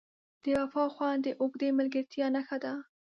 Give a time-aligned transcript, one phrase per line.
[0.43, 2.73] د وفا خوند د اوږدې ملګرتیا نښه ده.